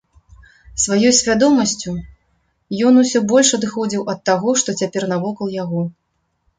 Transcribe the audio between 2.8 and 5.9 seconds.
ён усё больш адыходзіў да таго, што цяпер навокал яго.